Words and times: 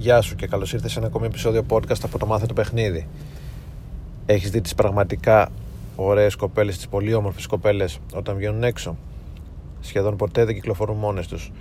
Γεια 0.00 0.20
σου 0.20 0.34
και 0.34 0.46
καλώς 0.46 0.72
ήρθες 0.72 0.92
σε 0.92 0.98
ένα 0.98 1.08
ακόμη 1.08 1.26
επεισόδιο 1.26 1.64
podcast 1.68 2.02
από 2.02 2.18
το 2.18 2.26
Μάθε 2.26 2.46
το 2.46 2.54
Παιχνίδι. 2.54 3.06
Έχεις 4.26 4.50
δει 4.50 4.60
τις 4.60 4.74
πραγματικά 4.74 5.48
ωραίες 5.96 6.34
κοπέλες, 6.34 6.76
τις 6.76 6.88
πολύ 6.88 7.14
όμορφες 7.14 7.46
κοπέλες 7.46 7.98
όταν 8.14 8.36
βγαίνουν 8.36 8.62
έξω; 8.62 8.96
Σχεδόν 9.80 10.16
ποτέ 10.16 10.44
δεν 10.44 10.54
κυκλοφορούν 10.54 10.96
μόνες 10.96 11.26
τους. 11.26 11.52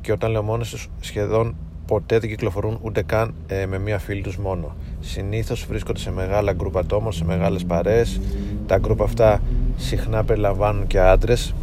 Και 0.00 0.12
όταν 0.12 0.30
λέω 0.30 0.42
μόνες 0.42 0.70
τους, 0.70 0.88
σχεδόν 1.00 1.54
ποτέ 1.86 2.18
δεν 2.18 2.28
κυκλοφορούν 2.28 2.78
ούτε 2.82 3.02
καν 3.02 3.34
ε, 3.46 3.66
με 3.66 3.78
μία 3.78 3.98
φίλη 3.98 4.22
τους 4.22 4.36
μόνο. 4.36 4.76
Συνήθως 5.00 5.66
βρίσκονται 5.66 5.98
σε 5.98 6.10
μεγάλα 6.10 6.52
γκρουπ 6.52 6.78
ατόμων, 6.78 7.12
σε 7.12 7.24
μεγάλες 7.24 7.64
παρέες. 7.64 8.20
Τα 8.66 8.78
γκρουπ 8.78 9.02
αυτά 9.02 9.42
συχνά 9.76 10.24
περιλαμβάνουν 10.24 10.86
και 10.86 11.00
άντρες 11.00 11.54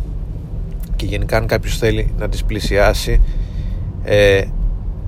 και 0.95 1.05
γενικά 1.05 1.37
αν 1.37 1.47
κάποιος 1.47 1.77
θέλει 1.77 2.13
να 2.17 2.29
τις 2.29 2.43
πλησιάσει 2.43 3.21
ε, 4.03 4.43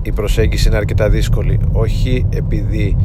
η 0.02 0.12
προσέγγιση 0.12 0.68
είναι 0.68 0.76
αρκετά 0.76 1.08
δύσκολη. 1.08 1.60
Όχι 1.72 2.26
επειδή 2.30 2.96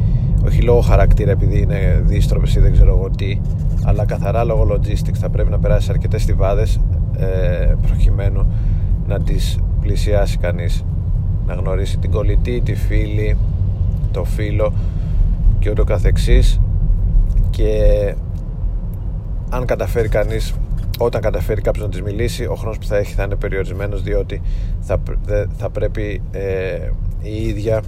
όχι 0.46 0.62
λόγω 0.62 0.82
χαρακτήρα 0.82 1.32
επειδή 1.32 1.62
είναι 1.62 2.02
δίστροπες 2.06 2.56
ή 2.56 2.60
δεν 2.60 2.72
ξέρω 2.72 2.90
εγώ 2.90 3.10
τι 3.10 3.40
αλλά 3.84 4.06
καθαρά 4.06 4.44
λόγω 4.44 4.68
logistics 4.72 5.18
θα 5.20 5.30
πρέπει 5.30 5.50
να 5.50 5.60
περάσεις 5.60 5.90
αρκετές 5.90 6.22
στιβάδες 6.22 6.80
ε, 7.18 7.74
προκειμένου 7.88 8.52
να 9.08 9.20
τις 9.22 9.60
πλησιάσει 9.82 10.38
κανείς 10.38 10.86
να 11.48 11.54
γνωρίσει 11.54 11.98
την 11.98 12.12
κολλητή, 12.12 12.62
τη 12.62 12.76
φίλη 12.76 13.38
το 14.12 14.24
φίλο 14.24 14.74
και 15.60 15.70
ούτω 15.70 15.84
καθεξής. 15.84 16.60
Και 17.50 18.16
αν 19.50 19.66
καταφέρει 19.66 20.08
κανείς 20.08 20.54
όταν 20.98 21.22
καταφέρει 21.22 21.62
κάποιος 21.62 21.86
να 21.86 21.92
της 21.92 22.02
μιλήσει 22.02 22.46
ο 22.46 22.56
χρόνος 22.56 22.78
που 22.78 22.86
θα 22.86 22.98
έχει 22.98 23.14
θα 23.14 23.24
είναι 23.24 23.36
περιορισμένος 23.36 24.04
διότι 24.04 24.42
θα, 24.80 25.00
θα 25.58 25.70
πρέπει 25.70 26.22
ε, 26.32 26.90
η 27.22 27.48
ίδια 27.48 27.84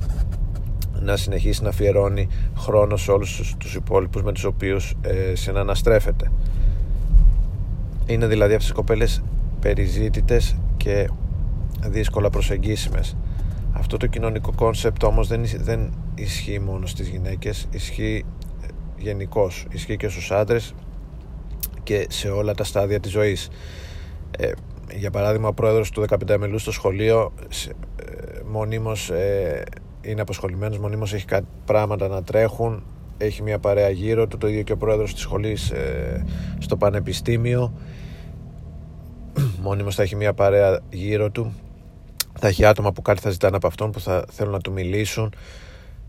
να 1.02 1.16
συνεχίσει 1.16 1.64
να 1.64 1.70
αφιερώνει 1.70 2.28
χρόνο 2.58 2.98
σε 2.98 3.12
όλους 3.12 3.36
τους, 3.36 3.56
τους 3.58 3.76
υπόλοιπους 3.76 4.24
με 4.24 4.32
τους 4.32 4.44
οποίους 4.44 4.96
ε, 5.02 5.36
συναναστρέφεται. 5.36 6.32
Είναι 8.06 8.28
δηλαδή 8.28 8.54
αυτές 8.54 8.70
οι 8.70 8.74
κοπέλες 8.74 9.24
περιζήτητες 9.60 10.56
και 10.78 11.10
δύσκολα 11.88 12.30
προσεγγίσιμες. 12.30 13.16
Αυτό 13.72 13.98
το 13.98 14.08
κοινωνικό 14.08 14.52
concept 14.56 15.04
όμως 15.04 15.28
δεν, 15.28 15.42
δεν 15.58 15.94
ισχύει 16.16 16.60
μόνο 16.60 16.86
στις 16.86 17.08
γυναίκες 17.08 17.68
ισχύει 17.72 18.26
ε, 18.62 18.66
γενικώς, 18.98 19.66
ισχύει 19.72 19.98
και 19.98 20.08
στους 20.08 20.32
άντρες 20.32 20.74
και 21.90 22.06
σε 22.10 22.30
όλα 22.30 22.54
τα 22.54 22.64
στάδια 22.64 23.00
της 23.00 23.12
ζωής. 23.12 23.50
Ε, 24.38 24.52
για 24.94 25.12
παράδειγμα 25.12 25.48
ο 25.48 25.54
πρόεδρος 25.54 25.90
του 25.90 26.06
15 26.10 26.38
μελού 26.38 26.60
στο 26.60 26.72
σχολείο 26.72 27.34
ε, 27.98 28.12
μονίμως 28.52 29.10
ε, 29.10 29.64
είναι 30.02 30.22
αποσχολημένος 30.22 30.78
μονίμως 30.78 31.14
έχει 31.14 31.26
κάτι 31.26 31.46
πράγματα 31.66 32.08
να 32.08 32.24
τρέχουν 32.24 32.84
έχει 33.18 33.44
μια 33.44 33.60
παρέα 33.60 33.90
γύρω 33.90 34.28
του 34.28 34.38
το 34.38 34.48
ίδιο 34.48 34.62
και 34.62 34.72
ο 34.72 34.78
πρόεδρος 34.78 35.14
της 35.14 35.22
σχολής 35.22 35.72
ε, 35.72 36.26
στο 36.60 36.78
πανεπιστήμιο. 36.78 37.74
Μονίμως 39.62 39.96
θα 39.96 40.04
έχει 40.04 40.16
μια 40.16 40.34
παρέα 40.34 40.80
γύρω 40.90 41.30
του. 41.30 41.54
Θα 42.40 42.48
έχει 42.48 42.66
άτομα 42.66 42.92
που 42.92 43.02
κάτι 43.02 43.22
θα 43.22 43.30
ζητάνε 43.30 43.56
από 43.56 43.68
αυτόν 43.68 43.92
που 43.92 44.00
θα 44.00 44.26
θέλουν 44.32 44.52
να 44.52 44.60
του 44.60 44.72
μιλήσουν 44.72 45.34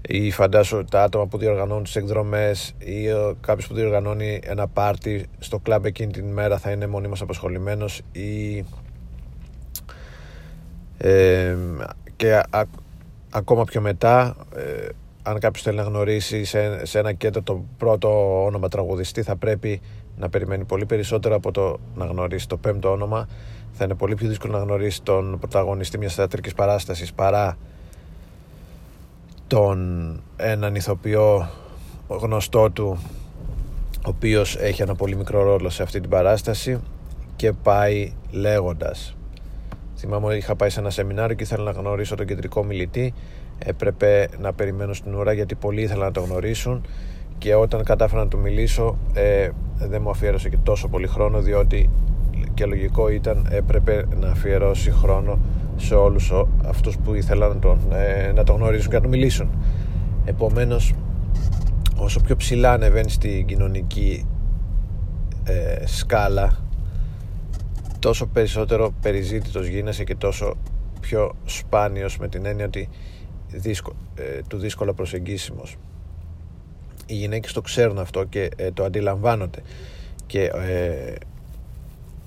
ή 0.08 0.30
φαντάσου 0.30 0.84
τα 0.84 1.02
άτομα 1.02 1.26
που 1.26 1.38
διοργανώνουν 1.38 1.82
τις 1.82 1.96
εκδρομές 1.96 2.74
ή 2.78 3.06
κάποιος 3.40 3.66
που 3.66 3.74
διοργανώνει 3.74 4.40
ένα 4.42 4.68
πάρτι 4.68 5.26
στο 5.38 5.58
κλαμπ 5.58 5.84
εκείνη 5.84 6.12
την 6.12 6.26
μέρα 6.32 6.58
θα 6.58 6.70
είναι 6.70 6.86
μόνιμος 6.86 7.20
απασχολημένος 7.22 8.00
ή 8.12 8.64
ε, 10.98 11.56
και 12.16 12.40
ακόμα 13.30 13.64
πιο 13.64 13.80
μετά 13.80 14.36
ε, 14.56 14.88
αν 15.22 15.38
κάποιος 15.38 15.62
θέλει 15.62 15.76
να 15.76 15.82
γνωρίσει 15.82 16.44
σε, 16.44 16.86
σε 16.86 16.98
ένα 16.98 17.12
κέντρο 17.12 17.42
το 17.42 17.64
πρώτο 17.76 18.44
όνομα 18.44 18.68
τραγουδιστή 18.68 19.22
θα 19.22 19.36
πρέπει 19.36 19.80
να 20.20 20.28
περιμένει 20.28 20.64
πολύ 20.64 20.86
περισσότερο 20.86 21.34
από 21.34 21.50
το 21.50 21.80
να 21.94 22.05
γνωρίσει 22.05 22.48
το 22.48 22.56
πέμπτο 22.56 22.90
όνομα. 22.90 23.28
Θα 23.72 23.84
είναι 23.84 23.94
πολύ 23.94 24.14
πιο 24.14 24.28
δύσκολο 24.28 24.52
να 24.52 24.58
γνωρίσει 24.58 25.02
τον 25.02 25.39
πρωταγωνιστή 25.39 25.98
μιας 25.98 26.14
θεατρικής 26.14 26.55
παράστασης 26.55 27.12
παρά 27.12 27.56
τον 29.50 30.20
έναν 30.36 30.74
ηθοποιό 30.74 31.48
γνωστό 32.08 32.70
του 32.70 32.98
ο 33.96 34.08
οποίος 34.08 34.56
έχει 34.56 34.83
ένα 34.83 34.94
πολύ 34.94 35.16
μικρό 35.16 35.42
ρόλο 35.42 35.70
σε 35.70 35.83
αυτή 35.83 36.00
την 36.00 36.11
παράσταση 36.11 36.80
και 37.36 37.52
πάει 37.52 38.12
λέγοντας. 38.30 39.16
Θυμάμαι 39.96 40.27
ότι 40.27 40.36
είχα 40.36 40.56
πάει 40.56 40.70
σε 40.70 40.80
ένα 40.80 40.90
σεμινάριο 40.90 41.36
και 41.36 41.42
ήθελα 41.42 41.62
να 41.62 41.70
γνωρίσω 41.70 42.14
τον 42.14 42.27
κεντρικό 42.27 42.64
μιλητή. 42.64 43.14
Έπρεπε 43.58 44.28
να 44.39 44.52
περιμένω 44.52 44.92
στην 44.92 45.14
ουρά 45.14 45.33
γιατί 45.33 45.55
πολλοί 45.55 45.80
ήθελαν 45.80 46.06
να 46.06 46.12
το 46.12 46.20
γνωρίσουν. 46.20 46.86
Και 47.39 47.55
όταν 47.55 47.84
κατάφερα 47.84 48.22
να 48.22 48.28
του 48.28 48.39
μιλήσω 48.39 48.98
ε, 49.14 49.48
δεν 49.78 50.02
μου 50.02 50.10
αφιέρωσε 50.10 50.48
και 50.48 50.58
τόσο 50.62 50.89
πολύ 50.89 51.06
χρόνο 51.06 51.40
διότι 51.40 51.90
και 52.55 52.64
λογικό 52.64 53.08
ήταν 53.08 53.46
έπρεπε 53.51 54.06
να 54.20 54.28
αφιερώσει 54.28 54.90
χρόνο 54.90 55.39
σε 55.77 55.95
όλους 55.95 56.33
αυτούς 56.67 56.98
που 56.98 57.14
ήθελαν 57.14 57.48
να 57.48 57.58
τον, 57.58 57.78
ε, 57.92 58.33
να 58.33 58.45
τον 58.45 58.56
γνωρίσουν 58.56 58.90
και 58.90 58.96
να 58.96 59.02
τον 59.02 59.11
μιλήσουν. 59.11 59.51
Επομένως 60.24 60.95
όσο 61.96 62.20
πιο 62.20 62.36
ψηλά 62.36 62.73
ανεβαίνει 62.73 63.11
στην 63.11 63.46
κοινωνική 63.46 64.27
ε, 65.45 65.86
σκάλα 65.86 66.56
τόσο 67.98 68.27
περισσότερο 68.27 68.95
περιζήτητος 69.01 69.67
γίνεσαι 69.67 70.05
και 70.05 70.14
τόσο 70.14 70.57
πιο 71.01 71.34
σπάνιος 71.45 72.18
με 72.18 72.28
την 72.28 72.46
έννοια 72.46 72.64
ότι 72.64 72.89
δύσκο, 73.48 73.92
ε, 74.14 74.40
του 74.48 74.58
δύσκολα 74.58 74.92
προσεγγίσιμος. 74.92 75.77
Οι 77.07 77.14
γυναίκες 77.14 77.52
το 77.52 77.61
ξέρουν 77.61 77.98
αυτό 77.98 78.24
και 78.24 78.51
ε, 78.57 78.70
το 78.70 78.84
αντιλαμβάνονται. 78.84 79.62
Και 80.27 80.51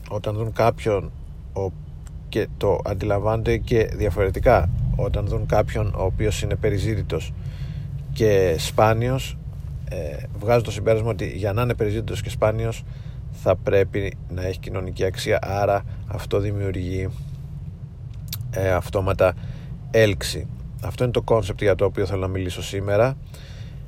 όταν 0.09 0.35
δουν 0.35 0.53
κάποιον 0.53 1.11
ο 1.53 1.71
και 2.29 2.47
το 2.57 2.79
αντιλαμβάνονται 2.85 3.57
και 3.57 3.85
διαφορετικά. 3.85 4.69
Όταν 4.95 5.25
δουν 5.25 5.45
κάποιον 5.45 5.93
ο 5.97 6.03
οποίος 6.03 6.41
είναι 6.41 6.55
περιζήτητος 6.55 7.33
και 8.13 8.55
σπάνιος 8.57 9.37
ε, 9.89 10.17
βγάζουν 10.39 10.63
το 10.63 10.71
συμπέρασμα 10.71 11.09
ότι 11.09 11.27
για 11.27 11.53
να 11.53 11.61
είναι 11.61 11.73
περιζήτητος 11.73 12.21
και 12.21 12.29
σπάνιος 12.29 12.83
θα 13.31 13.55
πρέπει 13.55 14.17
να 14.29 14.45
έχει 14.45 14.59
κοινωνική 14.59 15.05
αξία 15.05 15.39
άρα 15.41 15.83
αυτό 16.07 16.39
δημιουργεί 16.39 17.09
ε, 18.51 18.71
αυτόματα 18.71 19.33
έλξη. 19.91 20.47
Αυτό 20.83 21.03
είναι 21.03 21.13
το 21.13 21.21
concept 21.21 21.61
για 21.61 21.75
το 21.75 21.85
οποίο 21.85 22.05
θέλω 22.05 22.19
να 22.19 22.27
μιλήσω 22.27 22.63
σήμερα. 22.63 23.17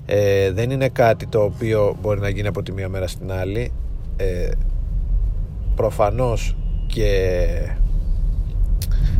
Ε, 0.05 0.51
δεν 0.51 0.69
είναι 0.69 0.89
κάτι 0.89 1.27
το 1.27 1.43
οποίο 1.43 1.97
μπορεί 2.01 2.19
να 2.19 2.29
γίνει 2.29 2.47
από 2.47 2.63
τη 2.63 2.71
μία 2.71 2.89
μέρα 2.89 3.07
στην 3.07 3.31
άλλη. 3.31 3.71
Ε, 4.17 4.49
προφανώς 5.75 6.55
και 6.87 7.47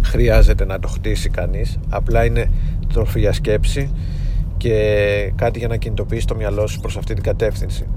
χρειάζεται 0.04 0.66
να 0.66 0.80
το 0.80 0.88
χτίσει 0.88 1.30
κανείς. 1.30 1.80
Απλά 1.90 2.26
είναι 2.26 2.52
τροφή 2.94 3.20
για 3.20 3.34
σκέψη 3.34 3.92
και 4.58 5.32
κάτι 5.36 5.60
για 5.60 5.68
να 5.68 5.78
κινητοποιήσει 5.78 6.28
το 6.28 6.36
μυαλό 6.36 6.68
σου 6.68 6.80
προς 6.80 6.98
αυτή 6.98 7.14
την 7.14 7.24
κατεύθυνση. 7.24 7.88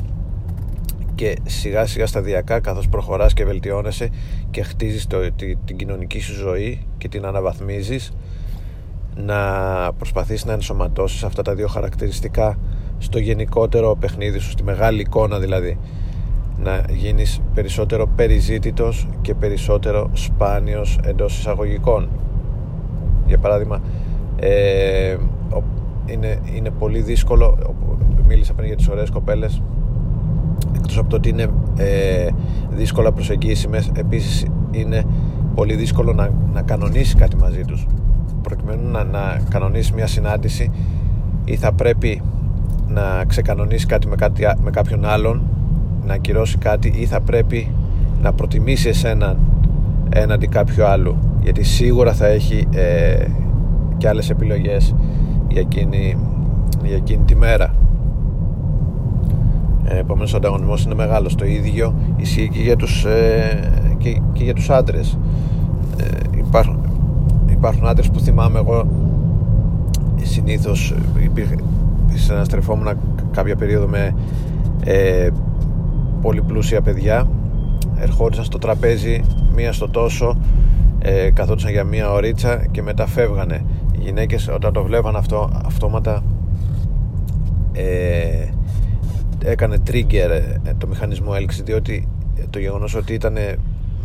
Και 1.15 1.37
σιγά 1.45 1.87
σιγά 1.87 2.07
σταδιακά 2.07 2.61
καθώς 2.61 2.89
προχωράς 2.89 3.33
και 3.33 3.45
βελτιώνεσαι 3.45 4.09
και 4.51 4.63
χτίζεις 4.63 5.07
το, 5.07 5.17
την 5.65 5.77
κοινωνική 5.77 6.21
σου 6.21 6.35
ζωή 6.35 6.87
και 6.99 7.09
την 7.09 7.25
αναβαθμίζεις 7.25 8.13
να 9.17 9.39
προσπαθείς 9.93 10.45
να 10.45 10.53
ενσωματώσεις 10.53 11.23
αυτά 11.25 11.43
τα 11.43 11.55
δύο 11.55 11.67
χαρακτηριστικά 11.67 12.59
στο 12.99 13.19
γενικότερο 13.19 13.97
παιχνίδι 14.01 14.39
σου, 14.39 14.51
στη 14.51 14.63
μεγάλη 14.63 15.01
εικόνα 15.01 15.39
δηλαδή 15.39 15.79
να 16.63 16.85
γίνεις 16.91 17.41
περισσότερο 17.55 18.07
περιζήτητος 18.17 19.09
και 19.21 19.35
περισσότερο 19.35 20.11
σπάνιος 20.13 20.99
εντός 21.05 21.39
εισαγωγικών. 21.39 22.09
Για 23.27 23.39
παράδειγμα 23.39 23.81
ε, 24.37 25.17
είναι, 26.07 26.39
είναι 26.55 26.71
πολύ 26.71 27.01
δύσκολο 27.01 27.59
μίλησα 28.29 28.53
πριν 28.53 28.67
για 28.67 28.77
τις 28.77 28.89
ωραίες 28.89 29.11
κοπέλες 29.11 29.63
εκτός 30.75 30.99
από 30.99 31.09
το 31.09 31.17
ότι 31.17 31.29
είναι 31.29 31.49
ε, 31.77 32.29
δύσκολα 32.71 33.13
προσεγγίσιμες 33.13 33.91
επίσης 33.95 34.47
είναι 34.71 35.05
πολύ 35.55 35.75
δύσκολο 35.75 36.13
να, 36.13 36.31
να 36.53 36.63
κανονίσεις 36.63 37.15
κάτι 37.15 37.37
μαζί 37.37 37.65
τους. 37.65 37.87
Προκειμένου 38.43 38.91
να, 38.91 39.05
να 39.05 39.41
κανονίσεις 39.51 39.93
μια 39.93 40.07
συνάντηση 40.07 40.71
ή 41.45 41.57
θα 41.57 41.73
πρέπει 41.73 42.23
να 42.89 43.25
ξεκανονίσεις 43.25 43.87
κάτι 43.87 44.09
με, 44.09 44.17
κάτι 44.17 44.43
με 44.63 44.71
κάποιον 44.71 45.05
άλλον 45.05 45.43
να 46.07 46.15
ακυρώσει 46.15 46.59
κάτι 46.59 46.93
ή 46.97 47.05
θα 47.05 47.21
πρέπει 47.21 47.71
να 48.23 48.33
προτιμήσει 48.33 48.89
εσένα 48.89 49.37
έναντι 50.09 50.47
κάποιου 50.47 50.85
άλλου. 50.85 51.17
Γιατί 51.43 51.63
σίγουρα 51.65 52.13
θα 52.13 52.27
έχει 52.27 52.67
ε, 52.71 53.27
και 53.97 54.09
άλλες 54.09 54.31
επιλογές 54.31 54.95
για 55.49 55.61
εκείνη, 55.61 56.17
για 56.85 56.97
εκείνη 56.97 57.25
τη 57.25 57.35
μέρα. 57.37 57.75
Ε, 59.85 59.99
επομένως 59.99 60.35
ο 60.35 60.37
ανταγωνισμός 60.37 60.85
είναι 60.85 60.95
μεγάλος. 60.95 61.35
Το 61.35 61.45
ίδιο 61.45 61.95
ισχύει 62.17 62.49
και 62.53 62.61
για 62.61 62.77
τους, 62.77 63.05
ε, 63.05 63.73
και, 63.99 64.21
και, 64.33 64.45
για 64.45 64.55
τους 64.55 64.71
άντρες. 64.71 65.19
Ε, 65.97 66.39
υπάρχουν, 66.39 66.79
υπάρχουν 67.51 67.87
άντρες 67.87 68.11
που 68.11 68.21
θυμάμαι 68.21 68.59
εγώ 68.59 68.87
συνήθως 70.23 70.95
υπήρχε, 71.25 71.55
συναστρεφόμουν 72.15 72.89
κάποια 73.33 73.57
περίοδο 73.57 73.87
με 73.87 74.15
ε, 74.85 75.29
πολύ 76.23 76.43
πλούσια 76.43 76.81
παιδιά. 76.81 77.29
Ερχόντουσαν 78.01 78.45
στο 78.45 78.59
τραπέζι 78.59 79.21
μία 79.55 79.73
στο 79.73 79.89
τόσο 79.89 80.39
ε, 80.99 81.31
καθόντουσαν 81.31 81.71
για 81.71 81.85
μία 81.85 82.11
ωρίτσα 82.11 82.67
και 82.71 82.83
μετά 82.83 83.07
φεύγανε. 83.07 83.65
Οι 83.93 83.99
γυναίκες 84.03 84.49
όταν 84.49 84.73
το 84.73 84.83
βλέπαν 84.83 85.17
αυτό 85.17 85.51
αυτόματα 85.65 86.25
ε, 87.73 88.49
έκανε 89.45 89.77
trigger 89.91 90.31
ε, 90.65 90.75
το 90.79 90.87
μηχανισμό 90.87 91.33
έλξη 91.37 91.63
διότι 91.63 92.09
το 92.51 92.59
γεγονός 92.59 92.95
ότι 92.95 93.13
ήταν 93.13 93.37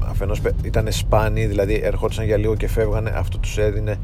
αφενός 0.09 0.41
ήταν 0.63 0.87
σπάνιοι 0.89 1.45
δηλαδή 1.45 1.81
ερχόντουσαν 1.83 2.25
για 2.25 2.37
λίγο 2.37 2.55
και 2.55 2.67
φεύγανε 2.67 3.13
αυτό 3.15 3.37
τους 3.37 3.57
έδινε 3.57 3.97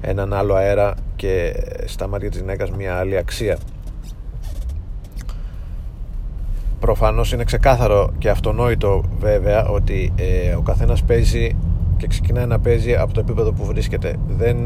έναν 0.00 0.32
άλλο 0.32 0.54
αέρα 0.54 0.94
και 1.16 1.52
στα 1.84 2.08
μάτια 2.08 2.30
της 2.30 2.40
γυναίκας 2.40 2.70
μια 2.70 2.94
άλλη 2.94 3.16
αξία 3.16 3.58
προφανώς 6.80 7.32
είναι 7.32 7.44
ξεκάθαρο 7.44 8.10
και 8.18 8.30
αυτονόητο 8.30 9.02
βέβαια 9.18 9.68
ότι 9.68 10.12
ε, 10.16 10.54
ο 10.54 10.60
καθένας 10.60 11.02
παίζει 11.02 11.56
και 11.96 12.06
ξεκινάει 12.06 12.46
να 12.46 12.58
παίζει 12.58 12.94
από 12.96 13.12
το 13.12 13.20
επίπεδο 13.20 13.52
που 13.52 13.64
βρίσκεται. 13.64 14.16
Δεν 14.36 14.56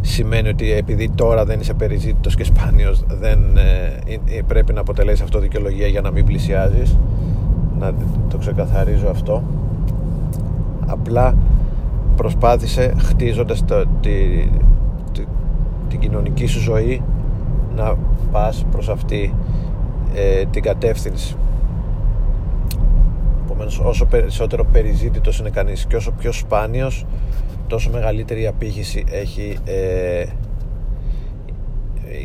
σημαίνει 0.00 0.48
ότι 0.48 0.72
επειδή 0.72 1.10
τώρα 1.14 1.44
δεν 1.44 1.60
είσαι 1.60 1.74
περιζήτητος 1.74 2.34
και 2.34 2.44
σπάνιος 2.44 3.04
δεν 3.06 3.56
ε, 3.56 4.36
ε, 4.36 4.42
πρέπει 4.46 4.72
να 4.72 4.80
αποτελέσεις 4.80 5.22
αυτό 5.22 5.38
δικαιολογία 5.38 5.86
για 5.86 6.00
να 6.00 6.10
μην 6.10 6.24
πλησιάζεις. 6.24 6.98
Να 7.78 7.92
το 8.28 8.38
ξεκαθαρίζω 8.38 9.08
αυτό. 9.08 9.42
Απλά 10.86 11.34
προσπάθησε 12.16 12.94
χτίζοντας 12.98 13.64
το, 13.64 13.84
τη, 14.00 14.10
τη, 15.12 15.24
την 15.88 15.98
κοινωνική 15.98 16.46
σου 16.46 16.60
ζωή 16.60 17.02
να 17.76 17.94
πας 18.32 18.66
προς 18.70 18.88
αυτή 18.88 19.34
ε, 20.14 20.44
την 20.44 20.62
κατεύθυνση. 20.62 21.36
Επομένως 23.44 23.78
όσο 23.78 24.06
περισσότερο 24.06 24.64
περιζήτητος 24.64 25.38
είναι 25.38 25.50
κανείς 25.50 25.86
και 25.86 25.96
όσο 25.96 26.10
πιο 26.10 26.32
σπάνιος 26.32 27.06
τόσο 27.66 27.90
μεγαλύτερη 27.90 28.46
απήχηση 28.46 29.04
έχει 29.10 29.58
ε, 29.64 30.24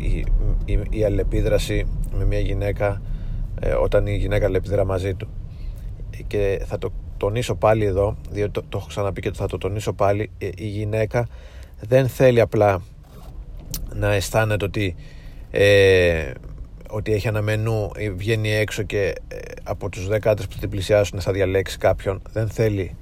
η, 0.02 0.24
η, 0.64 0.80
η 0.90 1.04
αλληλεπίδραση 1.04 1.86
με 2.18 2.24
μια 2.24 2.38
γυναίκα 2.38 3.02
ε, 3.60 3.70
όταν 3.70 4.06
η 4.06 4.16
γυναίκα 4.16 4.44
αλληλεπιδρά 4.44 4.84
μαζί 4.84 5.14
του. 5.14 5.28
Και 6.26 6.62
θα 6.66 6.78
το 6.78 6.92
τονίσω 7.16 7.54
πάλι 7.54 7.84
εδώ 7.84 8.16
διότι 8.30 8.52
το, 8.52 8.62
το 8.68 8.78
έχω 8.78 8.86
ξαναπεί 8.86 9.20
και 9.20 9.30
θα 9.32 9.46
το 9.46 9.58
τονίσω 9.58 9.92
πάλι 9.92 10.30
ε, 10.38 10.48
η 10.56 10.66
γυναίκα 10.66 11.26
δεν 11.80 12.08
θέλει 12.08 12.40
απλά 12.40 12.82
να 13.94 14.12
αισθάνεται 14.12 14.64
ότι 14.64 14.94
ε, 15.50 16.30
ότι 16.88 17.12
έχει 17.12 17.28
ένα 17.28 17.42
μενού 17.42 17.90
βγαίνει 18.16 18.52
έξω 18.52 18.82
και 18.82 19.14
ε, 19.28 19.36
από 19.62 19.88
τους 19.88 20.08
10 20.08 20.18
άντρες 20.24 20.48
που 20.48 20.56
την 20.60 20.70
πλησιάσουν 20.70 21.20
θα 21.20 21.32
διαλέξει 21.32 21.78
κάποιον 21.78 22.22
δεν 22.32 22.48
θέλει 22.48 22.96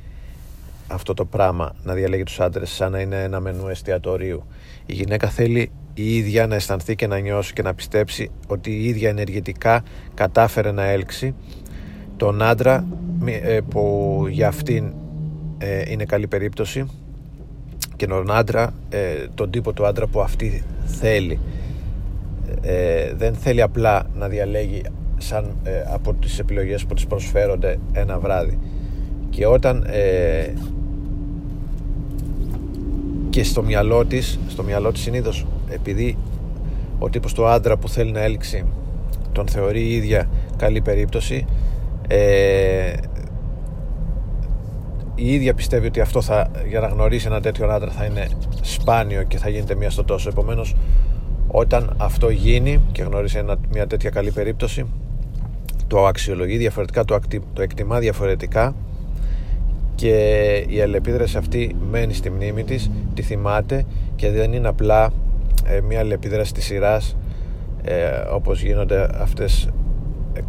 αυτό 0.89 1.15
το 1.15 1.25
πράγμα 1.25 1.75
να 1.83 1.95
διαλέγει 1.95 2.23
τους 2.23 2.41
άντρες 2.41 2.71
σαν 2.71 2.93
να 2.93 3.01
είναι 3.01 3.23
ένα 3.23 3.41
μενού 3.41 3.69
εστιατορίου. 3.69 4.47
Η 4.87 4.93
γυναίκα 4.93 5.29
θέλει 5.29 5.71
η 5.95 6.17
ίδια 6.17 6.47
να 6.47 6.55
αισθανθεί 6.55 6.95
και 6.95 7.07
να 7.07 7.19
νιώσει 7.19 7.53
και 7.53 7.63
να 7.63 7.75
πιστέψει 7.75 8.31
ότι 8.47 8.71
η 8.71 8.85
ίδια 8.85 9.09
ενεργητικά 9.09 9.83
κατάφερε 10.15 10.73
να 10.73 10.85
έλξει 10.85 11.35
τον 12.17 12.43
άντρα 12.43 12.87
ε, 13.25 13.59
που 13.69 14.25
για 14.31 14.49
αυτήν 14.49 14.93
ε, 15.59 15.91
είναι 15.91 16.05
καλή 16.05 16.27
περίπτωση 16.27 16.87
και 17.97 18.07
τον 18.07 18.31
άντρα, 18.31 18.75
ε, 18.89 19.27
τον 19.35 19.51
τύπο 19.51 19.73
του 19.73 19.87
άντρα 19.87 20.07
που 20.07 20.21
αυτή 20.21 20.65
θέλει 20.87 21.41
δεν 23.17 23.35
θέλει 23.35 23.63
απλά 23.63 24.07
να 24.15 24.29
διαλέγει 24.29 24.83
σαν 25.17 25.57
από 25.93 26.15
τις 26.15 26.39
επιλογές 26.39 26.85
που 26.85 26.95
της 26.95 27.07
προσφέρονται 27.07 27.79
ένα 27.93 28.19
βράδυ. 28.19 28.59
Και 29.31 29.47
όταν 29.47 29.87
και 33.31 33.45
στο 33.45 33.63
μυαλό 33.63 34.05
της 34.05 34.39
στο 34.49 34.63
μυαλό 34.63 34.93
της 34.93 35.03
συνήθως 35.03 35.47
επειδή 35.71 36.19
ο 36.99 37.09
τύπος 37.09 37.33
του 37.33 37.47
άντρα 37.47 37.77
που 37.77 37.89
θέλει 37.89 38.13
να 38.13 38.21
έλξει 38.21 38.65
τον 39.33 39.49
θεωρεί 39.49 39.81
η 39.81 39.95
ίδια 39.95 40.29
καλή 40.57 40.81
περίπτωση 40.81 41.47
ε, 42.09 42.93
η 45.15 45.35
ίδια 45.35 45.55
πιστεύει 45.55 45.87
ότι 45.87 46.01
αυτό 46.01 46.21
θα, 46.21 46.51
για 46.69 46.81
να 46.81 46.87
γνωρίσει 46.87 47.27
ένα 47.27 47.41
τέτοιο 47.41 47.69
άντρα 47.69 47.91
θα 47.91 48.05
είναι 48.05 48.29
σπάνιο 48.61 49.23
και 49.23 49.39
θα 49.39 49.49
γίνεται 49.49 49.75
μία 49.75 49.91
στο 49.91 50.05
τόσο. 50.05 50.29
Επομένως 50.29 50.75
όταν 51.49 51.95
αυτό 51.97 52.31
γίνει 52.31 52.81
και 52.93 53.03
γνωρίσει 53.03 53.39
ένα, 53.39 53.57
μια 53.73 53.87
τέτοια 53.87 54.11
καλή 54.11 54.31
περίπτωση 54.31 54.87
το 55.87 56.07
αξιολογεί 56.07 56.57
διαφορετικά 56.57 57.05
το, 57.05 57.19
το 57.53 57.63
εκτιμά 57.63 57.99
διαφορετικά 57.99 58.75
και 59.95 60.15
η 60.69 60.81
αλληλεπίδραση 60.81 61.37
αυτή 61.37 61.77
μένει 61.91 62.15
στη 62.15 62.31
μνήμη 62.31 62.65
της 62.65 62.91
τη 63.15 63.23
θυμάται 63.23 63.85
και 64.17 64.31
δεν 64.31 64.53
είναι 64.53 64.69
απλά 64.69 65.13
ε, 65.65 65.81
μια 65.81 65.99
αλληλεπίδραση 65.99 66.53
της 66.53 66.65
σειράς 66.65 67.17
ε, 67.85 68.09
όπως 68.33 68.63
γίνονται 68.63 69.09
αυτές 69.21 69.69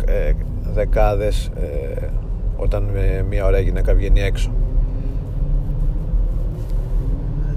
ε, 0.06 0.32
δεκάδες 0.74 1.52
ε, 1.56 2.08
όταν 2.56 2.90
μια 3.30 3.46
ωραία 3.46 3.60
γυναίκα 3.60 3.94
βγαίνει 3.94 4.22
έξω. 4.22 4.52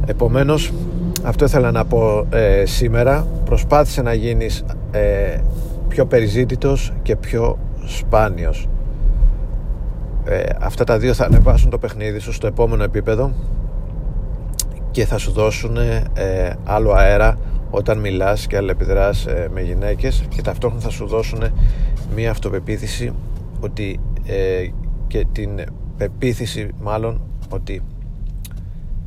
Επομένως 0.07 0.73
αυτό 1.22 1.44
ήθελα 1.44 1.70
να 1.70 1.84
πω 1.84 2.26
ε, 2.31 2.64
σήμερα. 2.67 3.26
Προσπάθησε 3.44 4.02
να 4.02 4.14
γίνεις 4.14 4.64
ε, 4.90 5.38
πιο 5.88 6.06
περιζήτητος 6.06 6.93
και 7.02 7.17
πιο 7.17 7.58
σπάνιος. 7.84 8.69
Ε, 10.25 10.43
αυτά 10.61 10.84
τα 10.84 10.99
δύο 10.99 11.14
θα 11.14 11.25
ανεβάσουν 11.25 11.70
το 11.70 11.78
παιχνίδι 11.78 12.19
σου 12.19 12.32
στο 12.32 12.46
επόμενο 12.46 12.82
επίπεδο 12.82 13.32
και 14.90 15.06
θα 15.06 15.19
σου 15.19 15.32
δώσουν 15.32 15.76
άλλο 16.64 16.93
αέρα 16.93 17.38
όταν 17.70 17.99
μιλάς 17.99 18.46
και 18.46 18.56
αλληλεπιδράς 18.56 19.26
με 19.52 19.61
γυναίκες 19.61 20.25
και 20.28 20.43
ταυτόχρονα 20.43 20.82
θα 20.82 20.90
σου 20.90 21.06
δώσουν 21.06 21.43
μία 22.14 22.31
αυτοπεποίθηση 22.31 23.12
ότι 23.61 24.00
ε, 24.26 24.69
και 25.06 25.26
την 25.32 25.50
πεποίθηση 25.96 26.69
μάλλον 26.81 27.20
ότι 27.49 27.82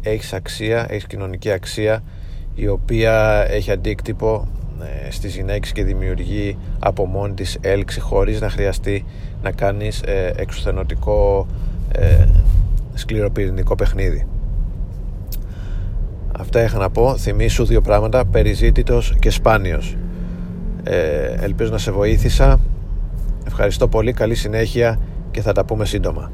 έχεις 0.04 0.34
αξία, 0.34 0.86
έχεις 0.90 1.08
κοινωνική 1.08 1.52
αξία 1.52 2.04
η 2.56 2.68
οποία 2.68 3.46
έχει 3.50 3.72
αντίκτυπο 3.72 4.48
ε, 4.82 5.12
στις 5.12 5.36
γυναίκες 5.36 5.72
και 5.72 5.84
δημιουργεί 5.84 6.58
από 6.80 7.06
μόνη 7.06 7.34
της 7.34 7.58
έλξη 7.62 8.00
χωρίς 8.00 8.42
να 8.42 8.50
χρειαστεί 8.50 9.06
να 9.42 9.52
κάνεις 9.52 10.02
ε, 10.02 10.34
εξουθενωτικό 10.36 11.48
ε, 11.92 12.26
σκληροπυρηνικό 12.94 13.76
παιχνίδι. 13.76 14.28
Αυτά 16.40 16.64
είχα 16.64 16.78
να 16.78 16.90
πω. 16.90 17.18
Θυμίσου 17.18 17.66
δύο 17.66 17.82
πράγματα. 17.82 18.26
Περιζήτητος 18.26 19.16
και 19.20 19.30
σπάνιος. 19.30 19.98
Ε, 20.84 21.34
ελπίζω 21.40 21.72
να 21.72 21.78
σε 21.78 21.92
βοήθησα. 21.92 22.60
Ευχαριστώ 23.48 23.88
πολύ, 23.88 24.14
καλή 24.14 24.36
συνέχεια 24.36 25.00
και 25.32 25.42
θα 25.42 25.52
τα 25.52 25.66
πούμε 25.66 25.86
σύντομα. 25.86 26.32